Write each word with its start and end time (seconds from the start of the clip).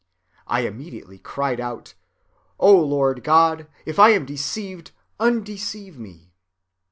I 0.47 0.61
immediately 0.61 1.19
cried 1.19 1.59
out, 1.59 1.93
O 2.59 2.75
Lord 2.75 3.23
God, 3.23 3.67
if 3.85 3.99
I 3.99 4.09
am 4.09 4.25
deceived, 4.25 4.89
undeceive 5.19 5.99
me. 5.99 6.31